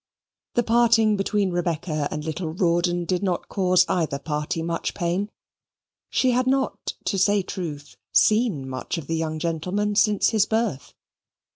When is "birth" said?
10.47-10.95